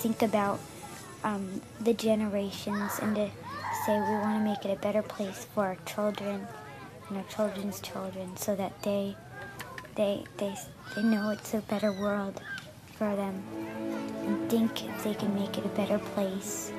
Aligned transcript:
think 0.00 0.22
about 0.22 0.58
um, 1.24 1.60
the 1.78 1.92
generations 1.92 2.98
and 3.02 3.14
to 3.14 3.30
say 3.84 3.92
we 3.92 4.16
want 4.24 4.38
to 4.38 4.42
make 4.42 4.64
it 4.64 4.72
a 4.72 4.80
better 4.80 5.02
place 5.02 5.46
for 5.54 5.66
our 5.66 5.76
children 5.84 6.46
and 7.08 7.18
our 7.18 7.24
children's 7.24 7.80
children 7.80 8.34
so 8.34 8.56
that 8.56 8.72
they 8.82 9.14
they 9.96 10.24
they 10.38 10.54
they 10.96 11.02
know 11.02 11.28
it's 11.28 11.52
a 11.52 11.60
better 11.68 11.92
world 11.92 12.40
for 12.96 13.14
them 13.14 13.42
and 14.26 14.48
think 14.48 14.72
they 15.04 15.12
can 15.12 15.34
make 15.34 15.58
it 15.58 15.66
a 15.66 15.74
better 15.76 15.98
place. 16.14 16.72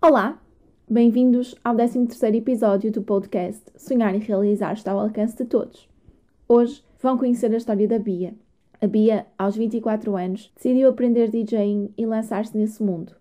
Olá, 0.00 0.38
bem-vindos 0.88 1.56
ao 1.64 1.74
13º 1.74 2.36
episódio 2.36 2.92
do 2.92 3.02
podcast 3.02 3.60
Sonhar 3.76 4.14
e 4.14 4.18
Realizar 4.18 4.74
está 4.74 4.92
ao 4.92 5.00
alcance 5.00 5.36
de 5.36 5.44
todos. 5.44 5.88
Hoje 6.48 6.82
vão 7.00 7.16
conhecer 7.16 7.52
a 7.52 7.56
história 7.56 7.86
da 7.86 7.98
Bia. 7.98 8.34
A 8.80 8.86
Bia, 8.86 9.26
aos 9.36 9.56
24 9.56 10.16
anos, 10.16 10.52
decidiu 10.54 10.88
aprender 10.88 11.28
DJing 11.30 11.92
e 11.96 12.06
lançar-se 12.06 12.56
nesse 12.56 12.82
mundo. 12.82 13.12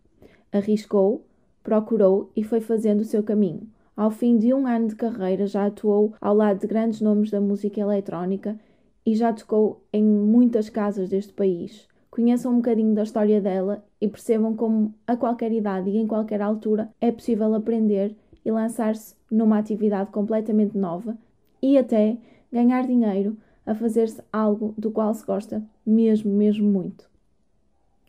Arriscou, 0.52 1.26
procurou 1.64 2.32
e 2.36 2.44
foi 2.44 2.62
fazendo 2.62 3.02
o 3.02 3.06
seu 3.06 3.24
caminho. 3.24 3.68
Ao 3.96 4.12
fim 4.12 4.38
de 4.38 4.54
um 4.54 4.68
ano 4.68 4.90
de 4.90 4.96
carreira, 4.96 5.48
já 5.48 5.66
atuou 5.66 6.14
ao 6.22 6.36
lado 6.36 6.60
de 6.60 6.68
grandes 6.68 7.02
nomes 7.02 7.32
da 7.32 7.42
música 7.42 7.82
eletrónica 7.82 8.60
e 9.06 9.16
já 9.16 9.34
tocou 9.34 9.82
em 9.92 10.04
muitas 10.04 10.70
casas 10.70 11.10
deste 11.10 11.34
país. 11.34 11.88
Conheçam 12.12 12.54
um 12.54 12.58
bocadinho 12.58 12.94
da 12.94 13.04
história 13.04 13.42
dela 13.42 13.84
e 14.00 14.08
percebam 14.08 14.56
como, 14.56 14.94
a 15.06 15.16
qualquer 15.16 15.52
idade 15.52 15.90
e 15.90 15.98
em 15.98 16.06
qualquer 16.06 16.42
altura, 16.42 16.90
é 17.02 17.12
possível 17.12 17.54
aprender 17.54 18.16
e 18.46 18.52
lançar-se 18.52 19.16
numa 19.32 19.58
atividade 19.58 20.12
completamente 20.12 20.78
nova 20.78 21.18
e 21.62 21.78
até 21.78 22.18
ganhar 22.52 22.86
dinheiro 22.86 23.36
a 23.68 23.76
fazer-se 23.76 24.22
algo 24.32 24.74
do 24.78 24.90
qual 24.90 25.14
se 25.14 25.26
gosta 25.26 25.62
mesmo, 25.86 26.34
mesmo 26.34 26.68
muito. 26.68 27.06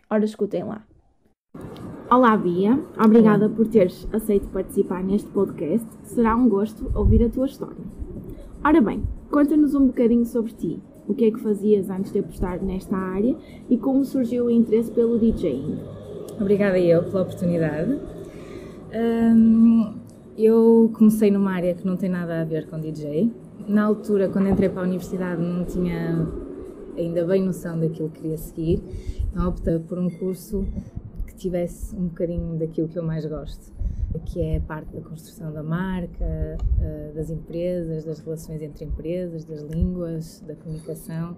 Ora, 0.08 0.24
escutem 0.24 0.62
lá. 0.62 0.86
Olá, 2.08 2.36
Bia. 2.36 2.78
Obrigada 3.04 3.50
por 3.50 3.66
teres 3.66 4.06
aceito 4.12 4.48
participar 4.48 5.02
neste 5.02 5.28
podcast. 5.28 5.86
Será 6.04 6.36
um 6.36 6.48
gosto 6.48 6.90
ouvir 6.94 7.24
a 7.24 7.28
tua 7.28 7.46
história. 7.46 7.84
Ora 8.64 8.80
bem, 8.80 9.02
conta-nos 9.30 9.74
um 9.74 9.88
bocadinho 9.88 10.24
sobre 10.24 10.52
ti. 10.52 10.82
O 11.06 11.14
que 11.14 11.24
é 11.24 11.30
que 11.30 11.40
fazias 11.40 11.90
antes 11.90 12.12
de 12.12 12.20
apostar 12.20 12.62
nesta 12.62 12.96
área 12.96 13.36
e 13.68 13.76
como 13.76 14.04
surgiu 14.04 14.46
o 14.46 14.50
interesse 14.50 14.90
pelo 14.92 15.18
DJing? 15.18 15.78
Obrigada 16.40 16.78
eu 16.78 17.02
pela 17.02 17.22
oportunidade. 17.22 17.98
Um, 18.94 19.94
eu 20.36 20.90
comecei 20.96 21.30
numa 21.30 21.52
área 21.52 21.74
que 21.74 21.86
não 21.86 21.96
tem 21.96 22.08
nada 22.08 22.40
a 22.40 22.44
ver 22.44 22.68
com 22.68 22.78
DJ. 22.78 23.30
Na 23.68 23.84
altura, 23.84 24.30
quando 24.30 24.48
entrei 24.48 24.70
para 24.70 24.80
a 24.80 24.84
universidade, 24.84 25.42
não 25.42 25.62
tinha 25.62 26.26
ainda 26.96 27.26
bem 27.26 27.44
noção 27.44 27.78
daquilo 27.78 28.08
que 28.08 28.22
queria 28.22 28.38
seguir, 28.38 28.82
então 29.30 29.46
optei 29.46 29.78
por 29.78 29.98
um 29.98 30.08
curso 30.08 30.66
que 31.26 31.34
tivesse 31.34 31.94
um 31.94 32.06
bocadinho 32.06 32.58
daquilo 32.58 32.88
que 32.88 32.98
eu 32.98 33.02
mais 33.02 33.26
gosto, 33.26 33.70
que 34.24 34.40
é 34.40 34.56
a 34.56 34.60
parte 34.62 34.96
da 34.96 35.02
construção 35.02 35.52
da 35.52 35.62
marca, 35.62 36.56
eh, 36.80 37.12
das 37.14 37.28
empresas, 37.28 38.06
das 38.06 38.20
relações 38.20 38.62
entre 38.62 38.86
empresas, 38.86 39.44
das 39.44 39.60
línguas, 39.60 40.42
da 40.46 40.54
comunicação 40.54 41.36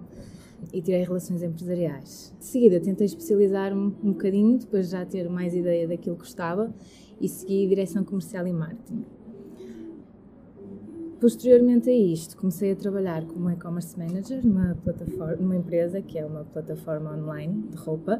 e 0.71 0.81
tirei 0.81 1.03
relações 1.03 1.43
empresariais. 1.43 2.33
De 2.39 2.45
seguida 2.45 2.79
tentei 2.79 3.07
especializar-me 3.07 3.93
um 4.01 4.13
bocadinho, 4.13 4.57
depois 4.57 4.85
de 4.85 4.93
já 4.93 5.05
ter 5.05 5.29
mais 5.29 5.53
ideia 5.53 5.85
daquilo 5.85 6.15
que 6.15 6.21
gostava 6.21 6.73
e 7.19 7.27
segui 7.27 7.67
direção 7.67 8.05
comercial 8.05 8.47
e 8.47 8.53
marketing. 8.53 9.03
Posteriormente 11.21 11.87
a 11.87 11.93
isto, 11.93 12.35
comecei 12.35 12.71
a 12.71 12.75
trabalhar 12.75 13.23
como 13.25 13.47
e-commerce 13.51 13.95
manager 13.95 14.43
numa, 14.43 14.75
plataforma, 14.83 15.35
numa 15.35 15.55
empresa 15.55 16.01
que 16.01 16.17
é 16.17 16.25
uma 16.25 16.43
plataforma 16.45 17.15
online 17.15 17.67
de 17.69 17.77
roupa 17.77 18.19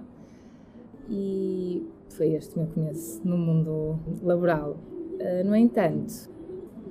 e 1.09 1.83
foi 2.09 2.35
este 2.35 2.55
meu 2.59 2.67
começo 2.67 3.19
no 3.27 3.39
mundo 3.39 3.99
laboral. 4.21 4.77
Uh, 5.19 5.43
no 5.43 5.55
entanto, 5.55 6.29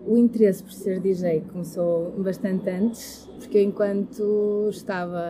o 0.05 0.17
interesse 0.17 0.65
por 0.65 0.73
ser 0.73 0.99
DJ 0.99 1.43
começou 1.43 2.11
bastante 2.19 2.69
antes, 2.69 3.31
porque 3.39 3.63
enquanto 3.63 4.67
estava 4.69 5.23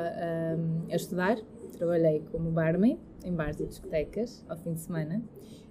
um, 0.57 0.91
a 0.91 0.97
estudar, 0.97 1.37
trabalhei 1.77 2.23
como 2.33 2.51
barman 2.51 2.99
em 3.23 3.35
bares 3.35 3.61
e 3.61 3.67
discotecas 3.67 4.43
ao 4.49 4.57
fim 4.57 4.73
de 4.73 4.81
semana. 4.81 5.23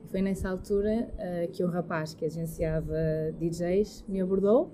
E 0.06 0.08
foi 0.08 0.22
nessa 0.22 0.48
altura 0.48 1.10
uh, 1.16 1.52
que 1.52 1.66
um 1.66 1.70
rapaz 1.70 2.14
que 2.14 2.26
agenciava 2.26 2.94
DJs 3.40 4.06
me 4.08 4.22
abordou 4.22 4.72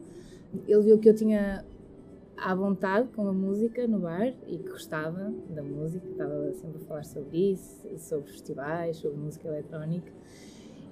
ele 0.67 0.81
viu 0.81 0.99
que 0.99 1.09
eu 1.09 1.15
tinha 1.15 1.63
à 2.37 2.53
vontade 2.53 3.07
com 3.15 3.27
a 3.27 3.33
música 3.33 3.87
no 3.87 3.99
bar 3.99 4.33
e 4.47 4.57
que 4.57 4.69
gostava 4.69 5.33
da 5.49 5.63
música, 5.63 6.07
estava 6.07 6.53
sempre 6.53 6.81
a 6.83 6.85
falar 6.85 7.05
sobre 7.05 7.51
isso, 7.53 7.87
sobre 7.97 8.31
festivais, 8.31 8.97
sobre 8.97 9.17
música 9.17 9.47
eletrónica. 9.47 10.11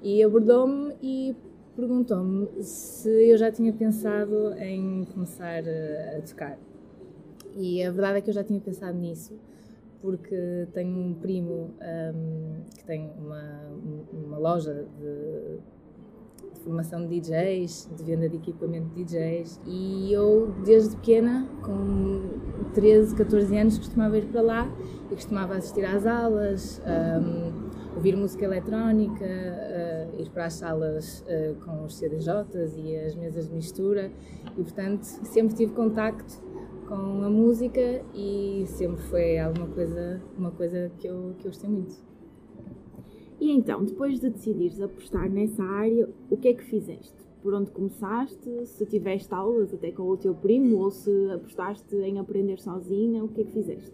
E 0.02 0.24
abordou-me 0.24 0.96
e 1.02 1.36
perguntou-me 1.76 2.48
se 2.62 3.10
eu 3.10 3.38
já 3.38 3.52
tinha 3.52 3.74
pensado 3.74 4.54
em 4.60 5.06
começar 5.06 5.64
a, 5.64 6.22
tocar. 6.22 6.58
E 7.56 7.84
a 7.84 7.92
verdade 7.92 8.18
é 8.18 8.22
que 8.22 8.30
eu 8.30 8.34
já 8.34 8.44
tinha 8.44 8.60
pensado 8.60 8.98
nisso, 8.98 9.34
porque 10.02 10.68
tenho 10.74 10.98
um 10.98 11.14
primo 11.14 11.72
um, 11.82 12.64
que 12.76 12.84
tem 12.84 13.12
uma, 13.18 13.72
uma 14.12 14.38
loja 14.38 14.86
de 15.00 15.60
formação 16.64 17.06
de 17.06 17.20
DJs, 17.20 17.90
de 17.96 18.04
venda 18.04 18.30
de 18.30 18.38
equipamento 18.38 18.88
de 18.96 19.04
DJs 19.04 19.60
e 19.66 20.12
eu 20.14 20.54
desde 20.64 20.96
pequena, 20.96 21.48
com 21.62 22.22
13, 22.74 23.16
14 23.16 23.58
anos, 23.58 23.78
costumava 23.78 24.18
ir 24.18 24.26
para 24.26 24.42
lá 24.42 24.72
e 25.12 25.16
costumava 25.16 25.56
assistir 25.56 25.86
às 25.86 26.06
aulas, 26.06 26.82
um, 26.86 27.96
ouvir 27.96 28.16
música 28.16 28.46
eletrónica, 28.46 29.26
uh, 29.26 30.22
ir 30.22 30.30
para 30.30 30.46
as 30.46 30.54
salas 30.54 31.24
uh, 31.28 31.56
com 31.64 31.86
os 31.86 31.96
CDJs 31.98 32.78
e 32.78 32.96
as 32.98 33.16
mesas 33.16 33.48
de 33.48 33.54
mistura 33.54 34.12
e 34.58 34.64
portanto 34.64 35.04
sempre 35.04 35.56
tive 35.56 35.74
contacto 35.74 36.42
com 36.88 37.24
a 37.24 37.30
música 37.30 38.04
e 38.14 38.66
sempre 38.68 39.02
foi 39.04 39.40
alguma 39.40 39.68
coisa, 39.68 40.22
uma 40.38 40.52
coisa 40.52 40.92
que 41.00 41.08
eu, 41.08 41.36
que 41.38 41.48
eu 41.48 41.52
gostei 41.52 41.70
muito. 41.70 42.13
E 43.44 43.52
então, 43.52 43.84
depois 43.84 44.22
de 44.22 44.30
decidires 44.30 44.80
apostar 44.80 45.30
nessa 45.30 45.62
área, 45.62 46.08
o 46.30 46.38
que 46.38 46.48
é 46.48 46.54
que 46.54 46.64
fizeste? 46.64 47.14
Por 47.42 47.54
onde 47.54 47.72
começaste? 47.72 48.66
Se 48.66 48.86
tiveste 48.86 49.34
aulas 49.34 49.74
até 49.74 49.92
com 49.92 50.04
o 50.04 50.16
teu 50.16 50.34
primo 50.34 50.78
ou 50.78 50.90
se 50.90 51.12
apostaste 51.30 51.94
em 51.94 52.20
aprender 52.20 52.62
sozinha, 52.62 53.22
o 53.22 53.28
que 53.28 53.42
é 53.42 53.44
que 53.44 53.52
fizeste? 53.52 53.92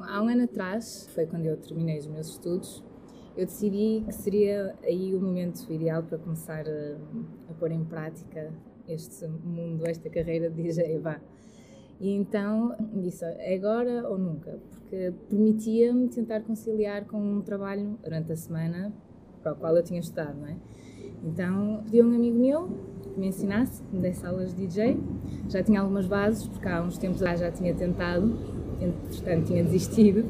Há 0.00 0.20
um 0.20 0.26
ano 0.26 0.42
atrás, 0.42 1.08
foi 1.14 1.26
quando 1.26 1.46
eu 1.46 1.56
terminei 1.56 1.96
os 1.96 2.08
meus 2.08 2.30
estudos, 2.30 2.82
eu 3.36 3.46
decidi 3.46 4.02
que 4.04 4.12
seria 4.12 4.74
aí 4.82 5.14
o 5.14 5.20
momento 5.20 5.72
ideal 5.72 6.02
para 6.02 6.18
começar 6.18 6.66
a, 6.68 6.96
a 7.48 7.54
pôr 7.54 7.70
em 7.70 7.84
prática 7.84 8.52
este 8.88 9.28
mundo, 9.28 9.86
esta 9.86 10.10
carreira 10.10 10.50
de 10.50 10.60
DJ. 10.60 10.98
Vá. 10.98 11.20
E 12.00 12.12
então 12.12 12.76
disse: 12.94 13.24
é 13.24 13.54
agora 13.54 14.08
ou 14.08 14.16
nunca, 14.16 14.58
porque 14.70 15.12
permitia-me 15.28 16.08
tentar 16.08 16.40
conciliar 16.42 17.04
com 17.06 17.20
um 17.20 17.40
trabalho 17.40 17.98
durante 18.02 18.32
a 18.32 18.36
semana 18.36 18.92
para 19.42 19.52
o 19.52 19.56
qual 19.56 19.76
eu 19.76 19.82
tinha 19.82 20.00
estudado, 20.00 20.38
não 20.38 20.46
é? 20.46 20.56
Então 21.24 21.82
pedi 21.84 22.00
a 22.00 22.04
um 22.04 22.14
amigo 22.14 22.38
meu 22.38 22.68
que 23.02 23.18
me 23.18 23.28
ensinasse, 23.28 23.82
que 23.82 23.96
me 23.96 24.00
desse 24.00 24.24
aulas 24.24 24.54
de 24.54 24.66
DJ. 24.66 24.98
Já 25.48 25.62
tinha 25.62 25.80
algumas 25.80 26.06
bases, 26.06 26.46
porque 26.46 26.68
há 26.68 26.82
uns 26.82 26.96
tempos 26.98 27.20
já, 27.20 27.34
já 27.34 27.50
tinha 27.50 27.74
tentado, 27.74 28.38
entretanto 28.80 29.46
tinha 29.46 29.64
desistido, 29.64 30.24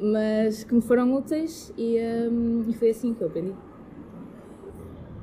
mas 0.00 0.64
que 0.64 0.74
me 0.74 0.82
foram 0.82 1.14
úteis 1.14 1.72
e, 1.78 1.96
um, 2.30 2.64
e 2.68 2.74
foi 2.74 2.90
assim 2.90 3.14
que 3.14 3.22
eu 3.22 3.28
aprendi. 3.28 3.54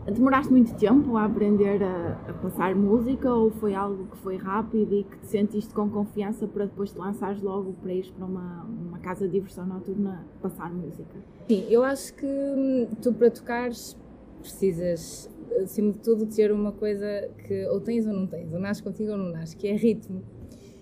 Demoraste 0.05 0.51
muito 0.51 0.75
tempo 0.75 1.15
a 1.15 1.23
aprender 1.23 1.81
a, 1.81 2.19
a, 2.27 2.33
passar 2.33 2.75
música 2.75 3.33
ou 3.33 3.49
foi 3.49 3.73
algo 3.73 4.05
que 4.07 4.17
foi 4.17 4.35
rápido 4.35 4.93
e 4.93 5.03
que 5.05 5.17
te 5.19 5.27
sentiste 5.27 5.73
com 5.73 5.89
confiança 5.89 6.45
para 6.45 6.65
depois 6.65 6.91
te 6.91 6.97
lançares 6.97 7.41
logo 7.41 7.71
para 7.81 7.93
ir 7.93 8.11
para 8.11 8.25
uma, 8.25 8.63
uma 8.65 8.99
casa 8.99 9.25
de 9.25 9.31
diversão 9.31 9.65
noturna 9.65 10.25
passar 10.41 10.73
música? 10.73 11.15
Sim, 11.47 11.65
eu 11.69 11.83
acho 11.83 12.13
que 12.15 12.25
hum, 12.25 12.87
tu 13.01 13.13
para 13.13 13.31
tocares 13.31 13.97
precisas, 14.41 15.29
acima 15.61 15.93
de 15.93 15.99
tudo, 15.99 16.25
ter 16.25 16.51
uma 16.51 16.73
coisa 16.73 17.29
que 17.47 17.65
ou 17.67 17.79
tens 17.79 18.05
ou 18.05 18.11
não 18.11 18.27
tens, 18.27 18.51
ou 18.51 18.59
nasces 18.59 18.83
contigo 18.83 19.13
ou 19.13 19.17
não 19.17 19.31
nasces, 19.31 19.55
que 19.55 19.67
é 19.69 19.75
ritmo. 19.75 20.21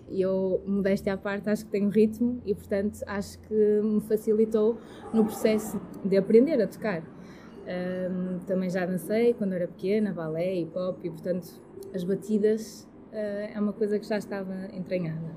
E 0.10 0.20
eu, 0.20 0.62
modéstia 0.66 1.14
à 1.14 1.18
parte, 1.18 1.50
acho 1.50 1.64
que 1.66 1.72
tenho 1.72 1.90
ritmo 1.90 2.42
e, 2.46 2.54
portanto, 2.54 3.00
acho 3.08 3.40
que 3.40 3.82
me 3.82 4.02
facilitou 4.02 4.78
no 5.14 5.24
processo 5.24 5.80
de 6.04 6.18
aprender 6.18 6.62
a 6.62 6.68
tocar. 6.68 7.02
Um, 7.62 8.40
também 8.40 8.70
já 8.70 8.86
dancei 8.86 9.34
quando 9.34 9.54
era 9.54 9.68
pequena, 9.68 10.12
balé, 10.12 10.56
hip 10.56 10.78
hop, 10.78 11.06
e 11.06 11.10
portanto 11.10 11.62
as 11.94 12.04
batidas 12.04 12.88
uh, 13.12 13.54
é 13.54 13.60
uma 13.60 13.72
coisa 13.74 14.00
que 14.00 14.08
já 14.08 14.18
estava 14.18 14.54
entranhada. 14.74 15.36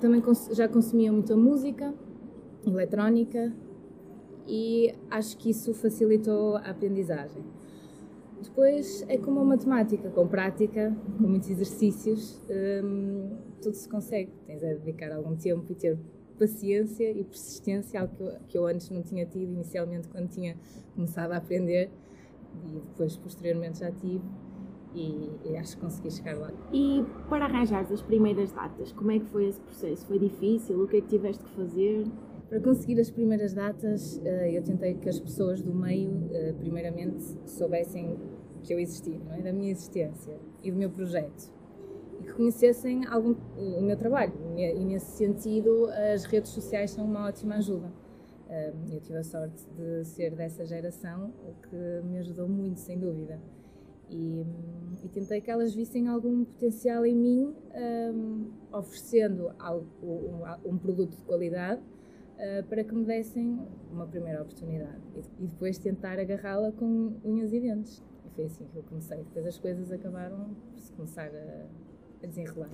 Também 0.00 0.20
cons 0.20 0.50
já 0.52 0.68
consumia 0.68 1.12
muita 1.12 1.36
música 1.36 1.92
eletrónica 2.66 3.52
e 4.46 4.94
acho 5.10 5.36
que 5.38 5.50
isso 5.50 5.74
facilitou 5.74 6.56
a 6.56 6.70
aprendizagem. 6.70 7.42
Depois 8.42 9.04
é 9.08 9.16
como 9.16 9.40
a 9.40 9.44
matemática, 9.44 10.10
com 10.10 10.28
prática, 10.28 10.94
com 11.18 11.26
muitos 11.26 11.50
exercícios, 11.50 12.42
um, 12.84 13.38
tudo 13.62 13.74
se 13.74 13.88
consegue. 13.88 14.30
Tens 14.46 14.62
a 14.62 14.68
dedicar 14.74 15.10
algum 15.10 15.34
tempo 15.34 15.64
e 15.72 15.74
ter 15.74 15.98
paciência 16.36 17.10
e 17.10 17.24
persistência, 17.24 18.00
algo 18.00 18.14
que 18.14 18.22
eu, 18.22 18.32
que 18.48 18.58
eu 18.58 18.66
antes 18.66 18.90
não 18.90 19.02
tinha 19.02 19.26
tido 19.26 19.52
inicialmente 19.52 20.08
quando 20.08 20.28
tinha 20.28 20.56
começado 20.94 21.32
a 21.32 21.36
aprender 21.36 21.90
e 22.64 22.80
depois 22.80 23.16
posteriormente 23.16 23.80
já 23.80 23.90
tive 23.90 24.24
e, 24.94 25.30
e, 25.44 25.56
acho 25.58 25.76
que 25.76 25.82
consegui 25.82 26.10
chegar 26.10 26.38
lá. 26.38 26.50
E 26.72 27.04
para 27.28 27.44
arranjar 27.44 27.80
as 27.92 28.00
primeiras 28.00 28.50
datas, 28.52 28.92
como 28.92 29.10
é 29.10 29.18
que 29.18 29.26
foi 29.26 29.46
esse 29.46 29.60
processo? 29.60 30.06
Foi 30.06 30.18
difícil? 30.18 30.82
O 30.82 30.88
que 30.88 30.96
é 30.96 31.00
que 31.02 31.08
tiveste 31.08 31.44
que 31.44 31.50
fazer? 31.50 32.06
Para 32.48 32.60
conseguir 32.60 32.98
as 32.98 33.10
primeiras 33.10 33.52
datas, 33.52 34.18
eh, 34.24 34.56
eu 34.56 34.62
tentei 34.62 34.94
que 34.94 35.08
as 35.08 35.20
pessoas 35.20 35.60
do 35.60 35.74
meio, 35.74 36.28
eh, 36.32 36.54
primeiramente, 36.58 37.22
soubessem 37.44 38.16
que 38.62 38.72
eu 38.72 38.78
existia, 38.78 39.20
é? 39.32 39.42
da 39.42 39.52
minha 39.52 39.70
existência 39.70 40.38
e 40.62 40.70
do 40.70 40.78
meu 40.78 40.88
projeto 40.88 41.52
e 42.20 42.24
que 42.24 42.32
conhecessem 42.32 43.06
algum, 43.06 43.34
o 43.56 43.82
meu 43.82 43.96
trabalho. 43.96 44.32
E 44.56 44.84
nesse 44.84 45.16
sentido, 45.16 45.88
as 46.14 46.24
redes 46.24 46.50
sociais 46.50 46.90
são 46.90 47.04
uma 47.04 47.26
ótima 47.26 47.56
ajuda. 47.56 47.90
Eu 48.90 49.00
tive 49.00 49.18
a 49.18 49.24
sorte 49.24 49.66
de 49.76 50.04
ser 50.04 50.34
dessa 50.34 50.64
geração, 50.64 51.32
o 51.44 51.54
que 51.68 52.06
me 52.06 52.18
ajudou 52.18 52.48
muito, 52.48 52.78
sem 52.78 52.98
dúvida. 52.98 53.40
E, 54.08 54.46
e, 55.02 55.08
tentei 55.08 55.40
que 55.40 55.50
elas 55.50 55.74
vissem 55.74 56.06
algum 56.06 56.44
potencial 56.44 57.04
em 57.04 57.16
mim, 57.16 57.54
um, 58.14 58.52
oferecendo 58.72 59.50
algo, 59.58 59.86
um, 60.00 60.70
um, 60.70 60.78
produto 60.78 61.16
de 61.16 61.24
qualidade 61.24 61.80
uh, 61.80 62.64
para 62.68 62.84
que 62.84 62.94
me 62.94 63.04
dessem 63.04 63.58
uma 63.90 64.06
primeira 64.06 64.42
oportunidade 64.42 65.02
e, 65.16 65.44
e 65.44 65.46
depois 65.48 65.76
tentar 65.78 66.20
agarrá-la 66.20 66.70
com 66.70 67.16
unhas 67.24 67.52
e 67.52 67.58
dentes. 67.58 68.00
E 68.24 68.30
foi 68.30 68.44
assim 68.44 68.64
que 68.66 68.76
eu 68.76 68.84
comecei. 68.84 69.18
Depois 69.18 69.46
as 69.46 69.58
coisas 69.58 69.90
acabaram 69.90 70.54
por 70.72 70.78
se 70.78 70.92
começar 70.92 71.28
a, 71.34 71.66
a 72.22 72.26
desenrolar. 72.26 72.70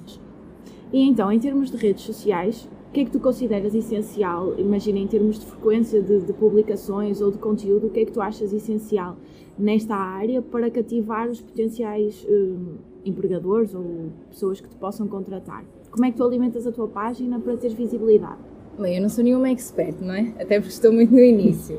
E 0.92 1.08
então, 1.08 1.32
em 1.32 1.38
termos 1.38 1.70
de 1.70 1.76
redes 1.76 2.04
sociais, 2.04 2.68
o 2.88 2.92
que 2.92 3.00
é 3.00 3.04
que 3.06 3.10
tu 3.10 3.18
consideras 3.18 3.74
essencial? 3.74 4.54
Imagina, 4.58 4.98
em 4.98 5.06
termos 5.06 5.38
de 5.38 5.46
frequência 5.46 6.02
de, 6.02 6.20
de 6.20 6.32
publicações 6.34 7.22
ou 7.22 7.30
de 7.30 7.38
conteúdo, 7.38 7.86
o 7.86 7.90
que 7.90 8.00
é 8.00 8.04
que 8.04 8.12
tu 8.12 8.20
achas 8.20 8.52
essencial 8.52 9.16
nesta 9.58 9.96
área 9.96 10.42
para 10.42 10.70
cativar 10.70 11.30
os 11.30 11.40
potenciais 11.40 12.22
uh, 12.24 12.78
empregadores 13.04 13.74
ou 13.74 14.10
pessoas 14.28 14.60
que 14.60 14.68
te 14.68 14.76
possam 14.76 15.08
contratar? 15.08 15.64
Como 15.90 16.04
é 16.04 16.10
que 16.10 16.18
tu 16.18 16.24
alimentas 16.24 16.66
a 16.66 16.72
tua 16.72 16.88
página 16.88 17.40
para 17.40 17.56
ter 17.56 17.74
visibilidade? 17.74 18.38
Bem, 18.78 18.96
eu 18.96 19.02
não 19.02 19.08
sou 19.08 19.24
nenhuma 19.24 19.50
expert, 19.50 19.96
não 20.00 20.14
é? 20.14 20.32
Até 20.38 20.58
porque 20.58 20.74
estou 20.74 20.92
muito 20.92 21.12
no 21.12 21.20
início. 21.20 21.78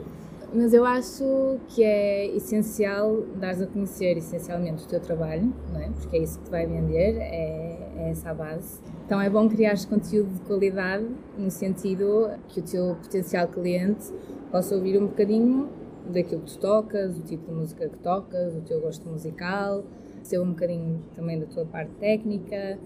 Mas 0.55 0.71
eu 0.71 0.85
acho 0.85 1.59
que 1.69 1.83
é 1.83 2.27
essencial 2.27 3.21
dar 3.39 3.59
a 3.59 3.65
conhecer 3.65 4.17
essencialmente 4.17 4.83
o 4.83 4.87
teu 4.87 4.99
trabalho, 4.99 5.51
não 5.71 5.81
é? 5.81 5.89
Porque 5.89 6.15
é 6.15 6.19
isso 6.21 6.39
que 6.39 6.49
vai 6.51 6.67
vender, 6.67 7.17
é, 7.17 7.89
é 7.97 8.09
essa 8.11 8.29
a 8.29 8.33
base. 8.35 8.79
Então 9.03 9.19
é 9.19 9.29
bom 9.31 9.49
criar 9.49 9.73
conteúdo 9.87 10.31
de 10.31 10.41
qualidade 10.41 11.07
no 11.35 11.49
sentido 11.49 12.29
que 12.49 12.59
o 12.59 12.63
teu 12.63 12.95
potencial 13.01 13.47
cliente 13.47 14.13
possa 14.51 14.75
ouvir 14.75 15.01
um 15.01 15.07
bocadinho 15.07 15.69
daquilo 16.07 16.41
que 16.41 16.51
tu 16.51 16.59
tocas, 16.59 17.17
o 17.17 17.21
tipo 17.23 17.47
de 17.47 17.57
música 17.57 17.89
que 17.89 17.97
tocas, 17.97 18.55
o 18.55 18.61
teu 18.61 18.79
gosto 18.79 19.09
musical, 19.09 19.83
ser 20.21 20.39
um 20.39 20.49
bocadinho 20.49 21.01
também 21.15 21.39
da 21.39 21.47
tua 21.47 21.65
parte 21.65 21.91
técnica 21.99 22.77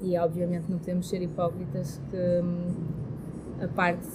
e 0.00 0.16
obviamente 0.16 0.70
não 0.70 0.78
podemos 0.78 1.06
ser 1.08 1.20
hipócritas 1.20 2.00
que 2.10 2.16
hum, 2.16 2.72
a 3.62 3.68
parte 3.68 4.06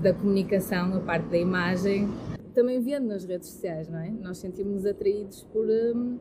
da 0.00 0.14
comunicação, 0.14 0.94
a 0.96 1.00
parte 1.00 1.28
da 1.28 1.38
imagem, 1.38 2.08
também 2.52 2.80
vendo 2.80 3.06
nas 3.08 3.24
redes 3.24 3.48
sociais, 3.48 3.88
não 3.88 3.98
é? 3.98 4.10
Nós 4.10 4.38
sentimos-nos 4.38 4.86
atraídos 4.86 5.42
por 5.44 5.66
um, 5.66 6.18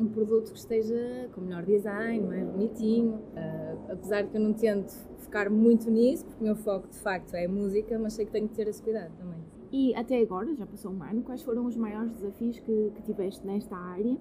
um, 0.00 0.06
produto 0.06 0.52
que 0.52 0.58
esteja 0.58 1.28
com 1.32 1.40
melhor 1.40 1.64
design, 1.64 2.26
mais 2.26 2.46
bonitinho. 2.46 3.14
Uh, 3.14 3.92
apesar 3.92 4.22
de 4.22 4.30
que 4.30 4.36
eu 4.36 4.40
não 4.40 4.52
tento 4.52 4.92
focar 5.18 5.50
muito 5.50 5.90
nisso, 5.90 6.24
porque 6.24 6.40
o 6.40 6.44
meu 6.44 6.56
foco 6.56 6.88
de 6.88 6.98
facto 6.98 7.34
é 7.34 7.48
música, 7.48 7.98
mas 7.98 8.14
sei 8.14 8.26
que 8.26 8.32
tenho 8.32 8.48
que 8.48 8.54
ter 8.54 8.68
esse 8.68 8.82
cuidado 8.82 9.12
também. 9.18 9.38
E 9.72 9.94
até 9.94 10.20
agora, 10.20 10.54
já 10.54 10.66
passou 10.66 10.92
um 10.92 11.02
ano, 11.02 11.22
quais 11.22 11.42
foram 11.42 11.66
os 11.66 11.76
maiores 11.76 12.12
desafios 12.12 12.58
que, 12.58 12.92
que 12.94 13.02
tiveste 13.02 13.46
nesta 13.46 13.76
área? 13.76 14.16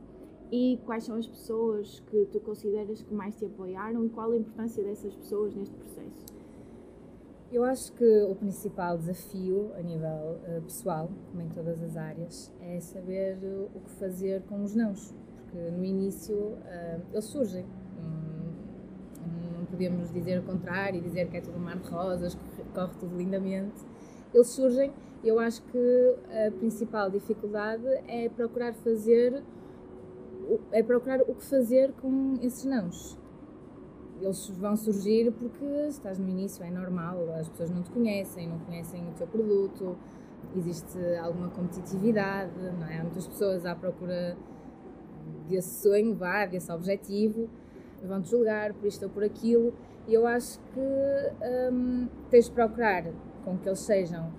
E 0.52 0.80
quais 0.86 1.06
são 1.06 1.16
as 1.16 1.28
pessoas 1.28 2.02
que 2.10 2.26
tu 2.32 2.40
consideras 2.40 3.02
que 3.02 3.14
mais 3.14 3.36
te 3.36 3.46
apoiaram 3.46 4.06
e 4.06 4.10
qual 4.10 4.32
a 4.32 4.36
importância 4.36 4.84
dessas 4.84 5.14
pessoas 5.16 5.54
neste 5.56 5.76
processo? 5.76 6.31
Eu 7.52 7.66
acho 7.66 7.92
que 7.94 8.22
o 8.24 8.34
principal 8.36 8.98
desafio 8.98 9.72
a 9.78 9.82
nível 9.82 10.40
uh, 10.48 10.62
pessoal, 10.62 11.10
como 11.30 11.42
em 11.42 11.50
todas 11.50 11.84
as 11.84 11.98
áreas, 11.98 12.50
é 12.62 12.80
saber 12.80 13.38
o 13.76 13.80
que 13.82 13.90
fazer 13.92 14.42
com 14.44 14.64
os 14.64 14.74
nãos, 14.74 15.14
porque 15.36 15.58
no 15.72 15.84
início 15.84 16.36
uh, 16.36 17.02
eles 17.12 17.26
surgem. 17.26 17.66
Não 19.58 19.66
podemos 19.66 20.12
dizer 20.12 20.40
o 20.40 20.44
contrário 20.44 21.00
e 21.00 21.02
dizer 21.02 21.30
que 21.30 21.38
é 21.38 21.42
tudo 21.42 21.58
um 21.58 21.60
mar 21.60 21.78
de 21.78 21.90
rosas, 21.90 22.38
corre 22.74 22.94
tudo 23.00 23.18
lindamente. 23.18 23.86
Eles 24.34 24.48
surgem 24.48 24.92
eu 25.24 25.40
acho 25.40 25.62
que 25.64 26.16
a 26.48 26.52
principal 26.52 27.10
dificuldade 27.12 27.86
é 28.08 28.28
procurar 28.30 28.74
fazer 28.74 29.44
é 30.72 30.82
procurar 30.82 31.22
o 31.22 31.36
que 31.36 31.44
fazer 31.44 31.94
com 32.02 32.38
esses 32.42 32.66
nãos. 32.66 33.18
Eles 34.22 34.48
vão 34.50 34.76
surgir 34.76 35.32
porque 35.32 35.66
estás 35.90 36.20
no 36.20 36.30
início, 36.30 36.64
é 36.64 36.70
normal, 36.70 37.18
as 37.40 37.50
pessoas 37.50 37.72
não 37.72 37.82
te 37.82 37.90
conhecem, 37.90 38.48
não 38.48 38.60
conhecem 38.60 39.02
o 39.08 39.12
teu 39.14 39.26
produto, 39.26 39.98
existe 40.56 40.98
alguma 41.22 41.50
competitividade, 41.50 42.52
não 42.80 42.88
é? 42.88 43.00
Há 43.00 43.04
muitas 43.04 43.28
pessoas 43.28 43.66
à 43.66 43.74
procura 43.74 44.38
desse 45.50 45.82
sonho, 45.82 46.14
vá, 46.14 46.46
desse 46.46 46.72
objetivo, 46.72 47.50
vão-te 48.04 48.30
julgar 48.30 48.74
por 48.74 48.88
isto 48.88 49.04
ou 49.04 49.10
por 49.10 49.24
aquilo, 49.24 49.74
e 50.08 50.14
eu 50.14 50.28
acho 50.28 50.60
que 50.74 51.72
hum, 51.72 52.08
tens 52.30 52.46
de 52.46 52.52
procurar 52.52 53.06
com 53.44 53.58
que 53.58 53.68
eles 53.68 53.80
sejam 53.80 54.32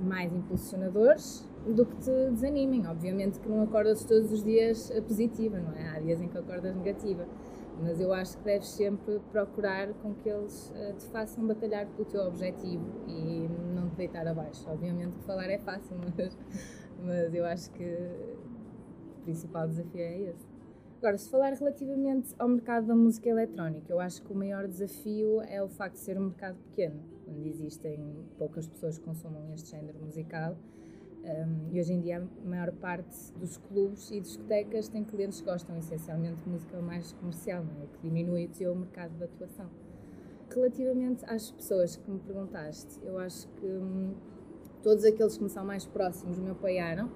mais 0.00 0.32
impulsionadores 0.32 1.48
do 1.66 1.86
que 1.86 1.96
te 1.96 2.30
desanimem. 2.30 2.86
Obviamente 2.86 3.38
que 3.38 3.48
não 3.48 3.62
acordas 3.62 4.04
todos 4.04 4.32
os 4.32 4.42
dias 4.42 4.90
positiva, 5.06 5.58
não 5.58 5.72
é? 5.72 5.88
Há 5.88 6.00
dias 6.00 6.20
em 6.20 6.28
que 6.28 6.36
acordas 6.36 6.74
negativa. 6.74 7.26
Mas 7.80 8.00
eu 8.00 8.12
acho 8.12 8.38
que 8.38 8.44
deves 8.44 8.68
sempre 8.68 9.18
procurar 9.30 9.92
com 9.94 10.14
que 10.14 10.28
eles 10.28 10.70
uh, 10.70 10.94
te 10.96 11.06
façam 11.06 11.46
batalhar 11.46 11.86
pelo 11.88 12.04
teu 12.04 12.22
objetivo 12.22 12.84
e 13.08 13.48
não 13.74 13.90
te 13.90 13.96
deitar 13.96 14.26
abaixo. 14.26 14.64
Obviamente 14.70 15.18
que 15.18 15.24
falar 15.24 15.50
é 15.50 15.58
fácil, 15.58 15.96
mas, 16.16 16.38
mas 17.02 17.34
eu 17.34 17.44
acho 17.44 17.70
que 17.72 17.84
o 17.84 19.22
principal 19.24 19.66
desafio 19.68 20.00
é 20.00 20.20
esse. 20.20 20.54
Agora, 21.04 21.18
se 21.18 21.28
falar 21.28 21.52
relativamente 21.52 22.34
ao 22.38 22.48
mercado 22.48 22.86
da 22.86 22.94
música 22.94 23.28
eletrónica, 23.28 23.92
eu 23.92 24.00
acho 24.00 24.22
que 24.22 24.32
o 24.32 24.34
maior 24.34 24.66
desafio 24.66 25.42
é 25.42 25.62
o 25.62 25.68
facto 25.68 25.96
de 25.96 26.00
ser 26.00 26.16
um 26.16 26.28
mercado 26.28 26.56
pequeno, 26.70 26.98
onde 27.28 27.46
existem 27.46 28.24
poucas 28.38 28.66
pessoas 28.66 28.96
que 28.96 29.04
consumam 29.04 29.52
este 29.52 29.72
género 29.72 29.98
musical. 29.98 30.56
Um, 31.24 31.72
e 31.72 31.80
hoje 31.80 31.94
em 31.94 32.00
dia 32.02 32.18
a 32.18 32.46
maior 32.46 32.70
parte 32.72 33.32
dos 33.38 33.56
clubes 33.56 34.10
e 34.10 34.20
discotecas 34.20 34.88
tem 34.88 35.02
clientes 35.02 35.40
que 35.40 35.46
gostam 35.46 35.74
essencialmente 35.78 36.42
de 36.42 36.48
música 36.50 36.78
mais 36.82 37.12
comercial, 37.12 37.64
é? 37.82 37.86
que 37.86 38.02
diminui 38.02 38.44
o 38.44 38.54
seu 38.54 38.74
mercado 38.74 39.16
de 39.16 39.24
atuação. 39.24 39.70
Relativamente 40.54 41.24
às 41.24 41.50
pessoas 41.50 41.96
que 41.96 42.10
me 42.10 42.18
perguntaste, 42.18 43.00
eu 43.02 43.18
acho 43.18 43.48
que 43.56 43.66
hum, 43.66 44.14
todos 44.82 45.02
aqueles 45.04 45.38
que 45.38 45.42
me 45.42 45.48
são 45.48 45.64
mais 45.64 45.86
próximos 45.86 46.38
me 46.38 46.50
apoiaram 46.50 47.10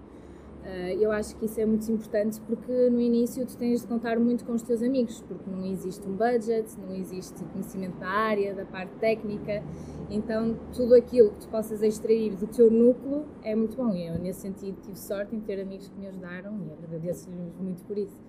eu 1.00 1.10
acho 1.12 1.34
que 1.36 1.46
isso 1.46 1.60
é 1.60 1.64
muito 1.64 1.90
importante 1.90 2.40
porque 2.42 2.90
no 2.90 3.00
início 3.00 3.46
tu 3.46 3.56
tens 3.56 3.80
de 3.80 3.86
contar 3.86 4.18
muito 4.18 4.44
com 4.44 4.52
os 4.52 4.62
teus 4.62 4.82
amigos, 4.82 5.22
porque 5.26 5.48
não 5.50 5.64
existe 5.64 6.06
um 6.06 6.12
budget, 6.12 6.78
não 6.78 6.94
existe 6.94 7.42
conhecimento 7.44 7.98
da 7.98 8.08
área, 8.08 8.54
da 8.54 8.64
parte 8.66 8.92
técnica, 8.96 9.62
então 10.10 10.58
tudo 10.74 10.94
aquilo 10.94 11.30
que 11.30 11.40
tu 11.40 11.48
possas 11.48 11.82
extrair 11.82 12.34
do 12.34 12.46
teu 12.46 12.70
núcleo 12.70 13.24
é 13.42 13.54
muito 13.54 13.76
bom. 13.76 13.94
E 13.94 14.06
eu, 14.06 14.18
nesse 14.18 14.40
sentido, 14.40 14.78
tive 14.82 14.98
sorte 14.98 15.34
em 15.34 15.40
ter 15.40 15.60
amigos 15.60 15.88
que 15.88 15.98
me 15.98 16.06
ajudaram 16.06 16.58
e 16.66 16.72
agradeço-lhes 16.72 17.54
muito 17.58 17.82
por 17.84 17.96
isso. 17.96 18.20